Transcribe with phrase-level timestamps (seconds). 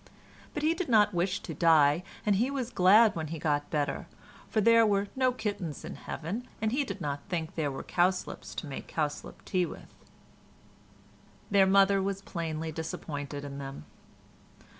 [0.55, 4.07] but he did not wish to die, and was glad when he got better,
[4.49, 8.55] for there were no kittens in heaven, and he did not think there were cowslips
[8.55, 9.93] to make cowslip tea with.
[11.51, 13.85] Their mother was plainly disappointed in them.